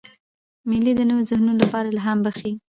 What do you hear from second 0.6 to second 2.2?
مېلې د نوو ذهنونو له پاره الهام